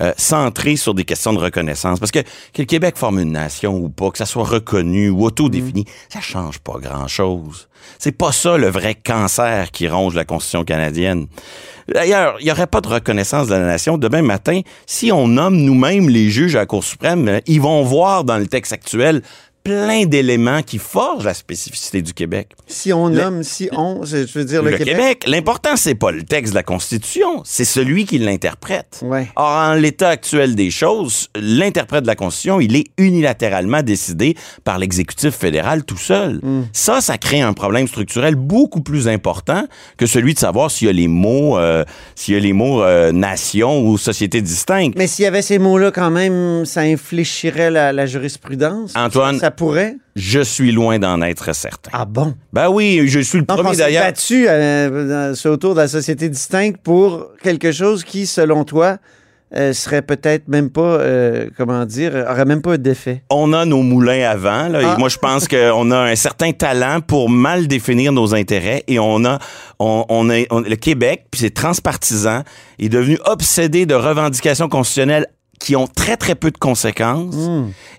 euh, 0.00 0.12
centrée 0.16 0.76
sur 0.76 0.94
des 0.94 1.04
questions 1.04 1.32
de 1.32 1.38
reconnaissance. 1.38 1.98
Parce 1.98 2.10
que, 2.10 2.20
que 2.20 2.58
le 2.58 2.64
Québec 2.64 2.96
forme 2.96 3.18
une 3.20 3.29
nation 3.30 3.76
ou 3.76 3.88
pas, 3.88 4.10
que 4.10 4.18
ça 4.18 4.26
soit 4.26 4.44
reconnu 4.44 5.08
ou 5.10 5.24
autodéfini, 5.24 5.84
ça 6.08 6.20
change 6.20 6.58
pas 6.58 6.78
grand-chose. 6.78 7.68
C'est 7.98 8.12
pas 8.12 8.32
ça 8.32 8.56
le 8.56 8.68
vrai 8.68 8.94
cancer 8.94 9.70
qui 9.70 9.88
ronge 9.88 10.14
la 10.14 10.24
Constitution 10.24 10.64
canadienne. 10.64 11.26
D'ailleurs, 11.88 12.36
il 12.40 12.44
n'y 12.44 12.52
aurait 12.52 12.66
pas 12.66 12.80
de 12.80 12.88
reconnaissance 12.88 13.48
de 13.48 13.54
la 13.54 13.66
nation 13.66 13.98
demain 13.98 14.22
matin 14.22 14.60
si 14.86 15.10
on 15.10 15.26
nomme 15.28 15.56
nous-mêmes 15.56 16.08
les 16.08 16.30
juges 16.30 16.54
à 16.56 16.60
la 16.60 16.66
Cour 16.66 16.84
suprême. 16.84 17.40
Ils 17.46 17.60
vont 17.60 17.82
voir 17.82 18.24
dans 18.24 18.38
le 18.38 18.46
texte 18.46 18.72
actuel 18.72 19.22
plein 19.62 20.06
d'éléments 20.06 20.62
qui 20.62 20.78
forgent 20.78 21.24
la 21.24 21.34
spécificité 21.34 22.02
du 22.02 22.14
Québec. 22.14 22.48
Si 22.66 22.92
on 22.92 23.08
Le- 23.08 23.14
nomme, 23.16 23.42
si 23.42 23.68
on, 23.72 24.04
je 24.04 24.26
veux 24.38 24.44
dire 24.44 24.62
le, 24.62 24.70
Le, 24.72 24.78
Québec, 24.78 25.24
l'important, 25.26 25.76
c'est 25.76 25.94
pas 25.94 26.10
le 26.12 26.22
texte 26.22 26.52
de 26.52 26.56
la 26.58 26.62
Constitution, 26.62 27.42
c'est 27.44 27.64
celui 27.64 28.04
qui 28.06 28.18
l'interprète. 28.18 29.00
Ouais. 29.02 29.28
Or, 29.36 29.44
en 29.48 29.74
l'état 29.74 30.08
actuel 30.08 30.54
des 30.54 30.70
choses, 30.70 31.28
l'interprète 31.38 32.02
de 32.02 32.06
la 32.06 32.16
Constitution, 32.16 32.60
il 32.60 32.74
est 32.76 32.86
unilatéralement 32.98 33.82
décidé 33.82 34.36
par 34.64 34.78
l'exécutif 34.78 35.34
fédéral 35.34 35.84
tout 35.84 35.96
seul. 35.98 36.40
Hmm. 36.42 36.62
Ça, 36.72 37.00
ça 37.00 37.18
crée 37.18 37.40
un 37.42 37.52
problème 37.52 37.86
structurel 37.86 38.34
beaucoup 38.36 38.80
plus 38.80 39.08
important 39.08 39.66
que 39.96 40.06
celui 40.06 40.34
de 40.34 40.38
savoir 40.38 40.70
s'il 40.70 40.86
y 40.86 40.90
a 40.90 40.92
les 40.94 41.08
mots, 41.08 41.58
euh, 41.58 41.84
s'il 42.14 42.34
y 42.34 42.36
a 42.36 42.40
les 42.40 42.52
mots 42.52 42.82
euh, 42.82 43.12
nation 43.12 43.82
ou 43.86 43.98
société 43.98 44.40
distincte. 44.40 44.96
Mais 44.96 45.06
s'il 45.06 45.24
y 45.24 45.28
avait 45.28 45.42
ces 45.42 45.58
mots-là, 45.58 45.90
quand 45.90 46.10
même, 46.10 46.64
ça 46.64 46.80
infléchirait 46.80 47.70
la, 47.70 47.92
la 47.92 48.06
jurisprudence. 48.06 48.92
Antoine- 48.96 49.38
Ça 49.38 49.49
pourrait? 49.50 49.96
Je 50.16 50.40
suis 50.40 50.72
loin 50.72 50.98
d'en 50.98 51.20
être 51.22 51.54
certain. 51.54 51.90
Ah 51.94 52.04
bon? 52.04 52.34
Ben 52.52 52.68
oui, 52.68 53.02
je 53.06 53.20
suis 53.20 53.38
le 53.38 53.44
Donc, 53.44 53.58
premier 53.58 53.74
s'est 53.74 53.82
d'ailleurs. 53.82 54.04
battu 54.04 54.46
euh, 54.48 55.34
autour 55.46 55.74
de 55.74 55.80
la 55.80 55.88
société 55.88 56.28
distincte 56.28 56.78
pour 56.82 57.28
quelque 57.42 57.72
chose 57.72 58.04
qui, 58.04 58.26
selon 58.26 58.64
toi, 58.64 58.98
euh, 59.56 59.72
serait 59.72 60.02
peut-être 60.02 60.46
même 60.46 60.70
pas, 60.70 60.80
euh, 61.00 61.48
comment 61.56 61.84
dire, 61.84 62.12
aurait 62.30 62.44
même 62.44 62.62
pas 62.62 62.76
d'effet. 62.76 63.24
on 63.30 63.52
a 63.52 63.64
nos 63.64 63.82
moulins 63.82 64.28
avant. 64.30 64.68
Là, 64.68 64.78
Ah. 64.84 64.94
Et 64.94 64.98
moi, 64.98 65.08
je 65.08 65.18
pense 65.18 65.48
qu'on 65.48 65.90
a 65.90 65.96
un 65.98 66.14
certain 66.14 66.52
talent 66.52 67.00
pour 67.00 67.28
mal 67.28 67.66
définir 67.66 68.12
nos 68.12 68.32
intérêts. 68.34 68.84
Et 68.86 69.00
on 69.00 69.24
a, 69.24 69.40
on, 69.80 70.04
on 70.08 70.30
a 70.30 70.42
on- 70.50 70.60
le 70.60 70.76
Québec, 70.76 71.26
puis 71.32 71.40
c'est 71.40 71.50
transpartisan, 71.54 72.42
est 72.78 72.88
devenu 72.88 73.18
obsédé 73.24 73.86
de 73.86 73.94
revendications 73.94 74.68
constitutionnelles 74.68 75.26
qui 75.60 75.76
ont 75.76 75.86
très, 75.86 76.16
très 76.16 76.34
peu 76.34 76.50
de 76.50 76.58
conséquences. 76.58 77.34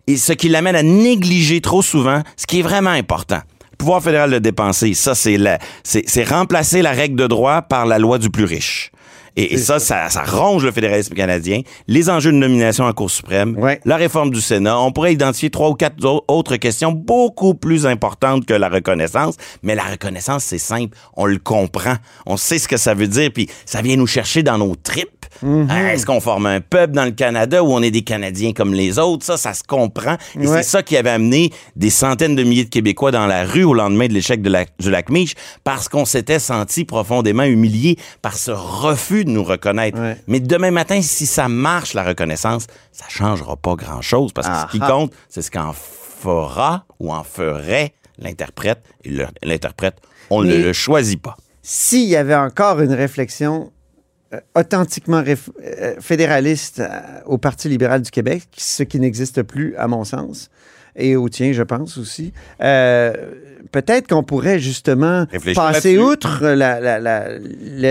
Et 0.08 0.18
ce 0.18 0.34
qui 0.34 0.50
l'amène 0.50 0.75
à 0.75 0.84
négliger 0.84 1.62
trop 1.62 1.82
souvent 1.82 2.22
ce 2.36 2.46
qui 2.48 2.60
est 2.60 2.63
vraiment 2.63 2.89
important. 2.89 3.39
Le 3.72 3.77
pouvoir 3.77 4.03
fédéral 4.03 4.30
de 4.32 4.39
dépenser, 4.39 4.94
ça, 4.94 5.15
c'est 5.15 5.38
la, 5.38 5.58
c'est, 5.84 6.03
c'est 6.08 6.24
remplacer 6.24 6.82
la 6.82 6.91
règle 6.91 7.15
de 7.15 7.27
droit 7.27 7.62
par 7.62 7.86
la 7.86 7.98
loi 8.00 8.18
du 8.20 8.30
plus 8.30 8.46
riche. 8.46 8.91
Et, 9.38 9.53
et 9.53 9.58
ça, 9.58 9.80
ça, 9.80 10.10
ça 10.10 10.24
ronge 10.24 10.65
le 10.65 10.72
fédéralisme 10.74 11.13
canadien. 11.15 11.62
Les 11.88 12.10
enjeux 12.10 12.34
de 12.34 12.38
nomination 12.38 12.84
en 12.84 12.91
Cour 12.91 13.10
suprême, 13.10 13.56
Ouais. 13.58 13.80
la 13.86 13.96
réforme 13.96 14.30
du 14.30 14.41
Sénat. 14.41 14.77
On 14.77 14.91
pourrait 14.91 15.13
identifier 15.13 15.50
trois 15.50 15.70
ou 15.70 15.74
quatre 15.74 16.03
au- 16.03 16.25
autres 16.27 16.58
questions 16.58 16.91
beaucoup 16.91 17.53
plus 17.56 17.86
importantes 17.86 18.46
que 18.46 18.53
la 18.53 18.68
reconnaissance. 18.68 19.36
Mais 19.63 19.74
la 19.74 19.84
reconnaissance, 19.84 20.44
c'est 20.44 20.58
simple. 20.58 20.98
On 21.15 21.25
le 21.25 21.38
comprend. 21.38 21.96
On 22.25 22.36
sait 22.36 22.60
ce 22.60 22.68
que 22.68 22.75
ça 22.77 22.94
veut 22.94 23.08
dire. 23.08 23.30
Puis 23.34 23.48
ça 23.65 23.82
vient 23.82 23.96
nous 23.96 24.06
chercher 24.08 24.44
dans 24.44 24.58
nos 24.58 24.75
tripes. 24.75 25.21
Ah, 25.70 25.94
Est-ce 25.94 26.06
qu'on 26.06 26.20
forme 26.22 26.46
un 26.46 26.62
peuple 26.62 26.94
dans 26.94 27.06
le 27.06 27.12
Canada 27.12 27.64
où 27.64 27.68
on 27.72 27.82
est 27.82 27.92
des 27.92 28.02
Canadiens 28.04 28.54
comme 28.54 28.74
les 28.74 29.00
autres? 29.00 29.26
Ça, 29.26 29.38
ça 29.38 29.54
se 29.54 29.64
comprend. 29.64 30.18
Et 30.36 30.48
Ouais. 30.48 30.58
c'est 30.58 30.64
ça 30.70 30.84
qui 30.84 30.98
avait 30.98 31.10
amené 31.10 31.52
des 31.76 31.90
centaines 31.90 32.36
de 32.36 32.44
milliers 32.44 32.66
de 32.66 32.70
Québécois 32.70 33.12
dans 33.12 33.26
la 33.28 33.46
rue 33.46 33.64
au 33.64 33.74
lendemain 33.74 34.08
de 34.08 34.14
l'échec 34.14 34.42
de 34.42 34.50
la- 34.50 34.66
du 34.80 34.90
lac 34.92 35.10
Mich 35.10 35.36
parce 35.64 35.90
qu'on 35.90 36.06
s'était 36.06 36.40
senti 36.40 36.86
profondément 36.86 37.44
humilié 37.44 37.98
par 38.22 38.36
ce 38.38 38.52
refus 38.52 39.26
de 39.26 39.30
nous 39.32 39.44
reconnaître. 39.44 40.00
Ouais. 40.00 40.18
Mais 40.28 40.40
demain 40.40 40.72
matin, 40.72 41.02
si 41.02 41.26
ça 41.26 41.48
marche, 41.48 41.94
la 41.94 42.04
reconnaissance, 42.04 42.68
ça 42.92 43.06
changera 43.10 43.56
pas 43.58 43.76
grand-chose 43.76 44.32
parce 44.34 44.48
que 44.48 44.54
Ah 44.54 44.68
ce 44.68 44.72
qui 44.78 44.80
compte, 44.80 45.12
c'est 45.30 45.42
ce 45.42 45.52
qu'en 45.52 45.74
fera 45.74 46.86
ou 47.00 47.14
en 47.14 47.24
ferait 47.24 47.94
l'interprète. 48.20 48.84
Et 49.04 49.12
l'interprète, 49.44 49.96
on 50.30 50.42
Mais- 50.44 50.50
ne 50.58 50.64
le 50.64 50.74
choisit 50.74 51.22
pas. 51.22 51.36
S'il 51.64 52.08
y 52.10 52.16
avait 52.16 52.36
encore 52.36 52.80
une 52.82 52.94
réflexion 52.94 53.72
authentiquement 54.56 55.22
réf- 55.22 55.50
euh, 55.64 55.96
fédéraliste 56.00 56.80
euh, 56.80 56.90
au 57.26 57.38
Parti 57.38 57.70
libéral 57.70 58.02
du 58.02 58.12
Québec, 58.12 58.44
ce 58.58 58.84
qui 58.84 59.00
n'existe 59.00 59.42
plus, 59.44 59.76
à 59.78 59.88
mon 59.88 60.04
sens, 60.04 60.50
et 60.96 61.16
au 61.16 61.30
tien, 61.30 61.54
je 61.54 61.64
pense 61.64 61.98
aussi, 61.98 62.34
euh, 62.62 63.14
peut-être 63.72 64.08
qu'on 64.08 64.24
pourrait 64.24 64.60
justement 64.60 65.26
Réfléchir 65.32 65.62
passer 65.62 65.98
outre 65.98 66.44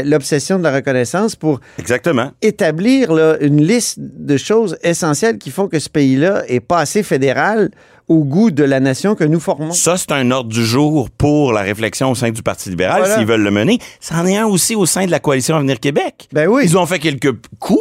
l'obsession 0.04 0.58
de 0.58 0.62
la 0.64 0.72
reconnaissance 0.74 1.36
pour 1.36 1.60
Exactement. 1.78 2.32
établir 2.42 3.12
là, 3.12 3.36
une 3.40 3.62
liste 3.64 3.96
de 3.98 4.36
choses 4.36 4.76
essentielles 4.82 5.38
qui 5.38 5.50
font 5.50 5.68
que 5.68 5.78
ce 5.78 5.88
pays-là 5.88 6.44
est 6.48 6.60
pas 6.60 6.78
assez 6.80 7.02
fédéral 7.02 7.70
au 8.10 8.24
goût 8.24 8.50
de 8.50 8.64
la 8.64 8.80
nation 8.80 9.14
que 9.14 9.22
nous 9.22 9.38
formons. 9.38 9.70
Ça, 9.70 9.96
c'est 9.96 10.10
un 10.10 10.32
ordre 10.32 10.50
du 10.50 10.64
jour 10.66 11.10
pour 11.10 11.52
la 11.52 11.60
réflexion 11.60 12.10
au 12.10 12.16
sein 12.16 12.30
du 12.30 12.42
Parti 12.42 12.68
libéral, 12.68 13.02
Voilà. 13.02 13.16
s'ils 13.16 13.24
veulent 13.24 13.40
le 13.44 13.52
mener. 13.52 13.78
C'en 14.00 14.26
est 14.26 14.36
un 14.36 14.46
aussi 14.46 14.74
au 14.74 14.84
sein 14.84 15.06
de 15.06 15.12
la 15.12 15.20
coalition 15.20 15.54
Avenir 15.54 15.78
Québec. 15.78 16.28
Ben 16.32 16.48
oui. 16.48 16.62
Ils 16.64 16.76
ont 16.76 16.86
fait 16.86 16.98
quelques 16.98 17.32
coups, 17.60 17.78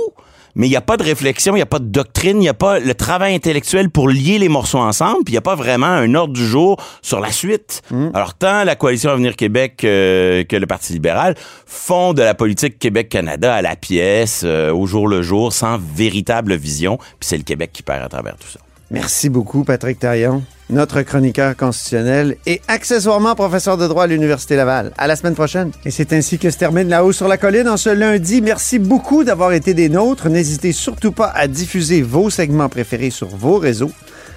mais 0.53 0.67
il 0.67 0.69
n'y 0.69 0.75
a 0.75 0.81
pas 0.81 0.97
de 0.97 1.03
réflexion, 1.03 1.53
il 1.53 1.57
n'y 1.57 1.63
a 1.63 1.65
pas 1.65 1.79
de 1.79 1.87
doctrine, 1.87 2.37
il 2.37 2.41
n'y 2.41 2.47
a 2.47 2.53
pas 2.53 2.77
le 2.79 2.93
travail 2.93 3.33
intellectuel 3.33 3.89
pour 3.89 4.07
lier 4.07 4.37
les 4.37 4.49
morceaux 4.49 4.77
ensemble, 4.77 5.23
puis 5.25 5.31
il 5.31 5.35
n'y 5.35 5.39
a 5.39 5.41
pas 5.41 5.55
vraiment 5.55 5.87
un 5.87 6.13
ordre 6.13 6.33
du 6.33 6.45
jour 6.45 6.77
sur 7.01 7.19
la 7.19 7.31
suite. 7.31 7.81
Mm. 7.89 8.09
Alors, 8.13 8.35
tant 8.35 8.63
la 8.65 8.75
coalition 8.75 9.09
Avenir 9.09 9.35
Québec 9.35 9.81
euh, 9.83 10.43
que 10.43 10.55
le 10.57 10.67
Parti 10.67 10.93
libéral 10.93 11.33
font 11.65 12.13
de 12.13 12.21
la 12.21 12.35
politique 12.35 12.77
Québec-Canada 12.77 13.51
à 13.55 13.63
la 13.63 13.75
pièce, 13.75 14.43
euh, 14.45 14.71
au 14.71 14.85
jour 14.85 15.07
le 15.07 15.23
jour, 15.23 15.53
sans 15.53 15.79
véritable 15.95 16.53
vision, 16.53 16.97
puis 16.97 17.07
c'est 17.21 17.37
le 17.37 17.43
Québec 17.43 17.71
qui 17.73 17.81
perd 17.81 18.03
à 18.03 18.09
travers 18.09 18.35
tout 18.35 18.47
ça. 18.47 18.59
Merci 18.91 19.29
beaucoup, 19.29 19.63
Patrick 19.63 19.99
Taillon, 19.99 20.41
notre 20.71 21.03
chroniqueur 21.03 21.55
constitutionnel 21.55 22.37
et 22.47 22.59
accessoirement 22.67 23.35
professeur 23.35 23.77
de 23.77 23.87
droit 23.87 24.05
à 24.05 24.07
l'Université 24.07 24.55
Laval. 24.55 24.91
À 24.97 25.05
la 25.05 25.15
semaine 25.15 25.35
prochaine. 25.35 25.71
Et 25.85 25.91
c'est 25.91 26.11
ainsi 26.11 26.39
que 26.39 26.49
se 26.49 26.57
termine 26.57 26.89
La 26.89 27.05
Haut 27.05 27.11
sur 27.11 27.27
la 27.27 27.37
Colline 27.37 27.69
en 27.69 27.77
ce 27.77 27.91
lundi. 27.91 28.41
Merci 28.41 28.79
beaucoup 28.79 29.23
d'avoir 29.23 29.53
été 29.53 29.75
des 29.75 29.89
nôtres. 29.89 30.27
N'hésitez 30.29 30.71
surtout 30.71 31.11
pas 31.11 31.27
à 31.27 31.47
diffuser 31.47 32.01
vos 32.01 32.31
segments 32.31 32.69
préférés 32.69 33.11
sur 33.11 33.27
vos 33.27 33.59
réseaux. 33.59 33.91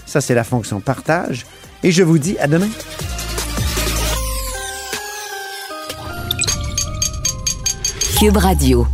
Ça, 0.05 0.21
c'est 0.21 0.35
la 0.35 0.45
fonction 0.45 0.81
partage. 0.81 1.47
Et 1.83 1.91
je 1.91 2.03
vous 2.03 2.19
dis 2.19 2.37
à 2.39 2.47
demain. 2.47 2.69
Cube 8.19 8.37
Radio. 8.37 8.87